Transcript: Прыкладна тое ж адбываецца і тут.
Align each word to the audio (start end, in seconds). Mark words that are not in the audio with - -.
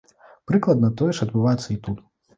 Прыкладна 0.51 0.89
тое 1.01 1.11
ж 1.19 1.27
адбываецца 1.27 1.69
і 1.77 1.79
тут. 1.89 2.01